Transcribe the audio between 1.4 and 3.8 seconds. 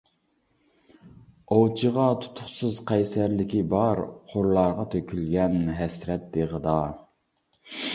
ئوۋچىغا تۇتۇقسىز قەيسەرلىكى